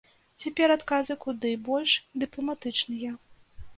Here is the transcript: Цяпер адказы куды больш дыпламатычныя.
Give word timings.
Цяпер 0.43 0.73
адказы 0.75 1.17
куды 1.27 1.51
больш 1.67 1.91
дыпламатычныя. 2.25 3.11